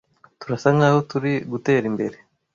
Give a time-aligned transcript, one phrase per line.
[0.39, 2.17] Turasa nkaho turi gutera imbere.